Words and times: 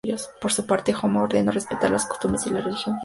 Por 0.41 0.51
su 0.51 0.65
parte, 0.65 0.95
Homma 0.99 1.21
ordenó 1.21 1.51
respetar 1.51 1.91
las 1.91 2.07
costumbres 2.07 2.47
y 2.47 2.49
la 2.49 2.61
religión 2.61 2.63
de 2.63 2.71
los 2.71 2.83
filipinos. 2.83 2.99